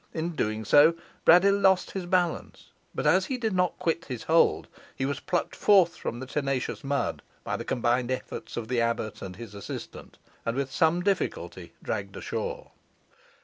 [0.15, 0.95] In doing so
[1.27, 5.55] Braddyll lost his balance, but, as he did not quit his hold, he was plucked
[5.55, 10.17] forth from the tenacious mud by the combined efforts of the abbot and his assistant,
[10.43, 12.71] and with some difficulty dragged ashore.